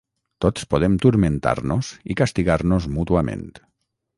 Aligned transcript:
Tots 0.45 0.63
podem 0.71 0.95
turmentar-nos 1.03 1.91
i 2.13 2.17
castigar-nos 2.25 2.89
mútuament. 2.99 3.47